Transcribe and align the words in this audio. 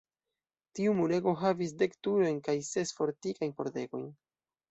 Tiu 0.77 0.93
murego 0.99 1.33
havis 1.41 1.75
dek 1.83 1.93
turojn 2.07 2.41
kaj 2.49 2.57
ses 2.71 2.93
fortikajn 3.01 3.55
pordegojn. 3.61 4.09